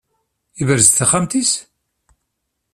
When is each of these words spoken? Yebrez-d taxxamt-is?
Yebrez-d 0.59 0.95
taxxamt-is? 0.97 1.51